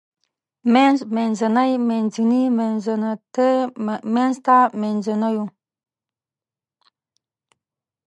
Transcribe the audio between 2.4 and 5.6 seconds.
منځتی منځته منځنيو